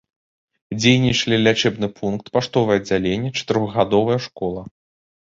[0.79, 4.65] Дзейнічалі лячэбны пункт, паштовае аддзяленне, чатырохгадовая школа.